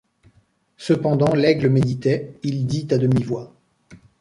Cependant 0.77 1.35
Laigle 1.35 1.69
méditait; 1.69 2.33
il 2.41 2.65
dit 2.65 2.87
à 2.89 2.97
demi-voix 2.97 3.53